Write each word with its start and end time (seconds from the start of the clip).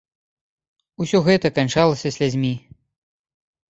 Усё 1.05 1.21
гэта 1.29 1.53
канчалася 1.61 2.15
слязьмі. 2.19 2.53